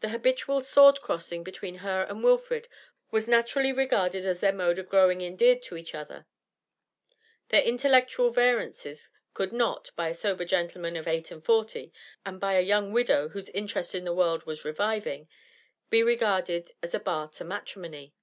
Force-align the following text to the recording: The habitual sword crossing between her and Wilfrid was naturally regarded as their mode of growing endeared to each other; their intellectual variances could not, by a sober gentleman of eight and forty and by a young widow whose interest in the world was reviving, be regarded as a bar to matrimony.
The 0.00 0.08
habitual 0.08 0.60
sword 0.62 1.00
crossing 1.00 1.44
between 1.44 1.76
her 1.86 2.02
and 2.10 2.24
Wilfrid 2.24 2.66
was 3.12 3.28
naturally 3.28 3.72
regarded 3.72 4.26
as 4.26 4.40
their 4.40 4.52
mode 4.52 4.76
of 4.76 4.88
growing 4.88 5.20
endeared 5.20 5.62
to 5.62 5.76
each 5.76 5.94
other; 5.94 6.26
their 7.50 7.62
intellectual 7.62 8.30
variances 8.30 9.12
could 9.34 9.52
not, 9.52 9.92
by 9.94 10.08
a 10.08 10.14
sober 10.14 10.44
gentleman 10.44 10.96
of 10.96 11.06
eight 11.06 11.30
and 11.30 11.44
forty 11.44 11.92
and 12.26 12.40
by 12.40 12.54
a 12.58 12.60
young 12.60 12.90
widow 12.92 13.28
whose 13.28 13.50
interest 13.50 13.94
in 13.94 14.02
the 14.02 14.12
world 14.12 14.46
was 14.46 14.64
reviving, 14.64 15.28
be 15.90 16.02
regarded 16.02 16.72
as 16.82 16.92
a 16.92 16.98
bar 16.98 17.28
to 17.28 17.44
matrimony. 17.44 18.16